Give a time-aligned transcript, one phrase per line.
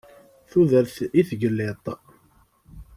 [0.49, 1.85] Tudert i tgellidt!